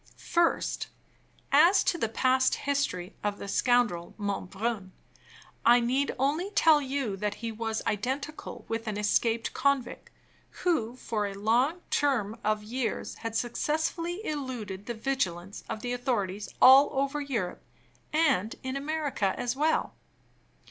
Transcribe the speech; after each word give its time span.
First, 0.17 0.87
as 1.51 1.83
to 1.83 1.95
the 1.95 2.09
past 2.09 2.55
history 2.55 3.13
of 3.23 3.37
the 3.37 3.47
scoundrel 3.47 4.15
Monbrun, 4.17 4.93
I 5.63 5.79
need 5.79 6.15
only 6.17 6.49
tell 6.49 6.81
you 6.81 7.15
that 7.17 7.35
he 7.35 7.51
was 7.51 7.83
identical 7.85 8.65
with 8.67 8.87
an 8.87 8.97
escaped 8.97 9.53
convict, 9.53 10.09
who, 10.65 10.95
for 10.95 11.27
a 11.27 11.35
long 11.35 11.81
term 11.91 12.39
of 12.43 12.63
years, 12.63 13.13
had 13.17 13.35
successfully 13.35 14.25
eluded 14.25 14.87
the 14.87 14.95
vigilance 14.95 15.63
of 15.69 15.81
the 15.81 15.93
authorities 15.93 16.51
all 16.59 16.89
over 16.93 17.21
Europe, 17.21 17.61
and 18.11 18.55
in 18.63 18.75
America 18.75 19.35
as 19.37 19.55
well. 19.55 19.93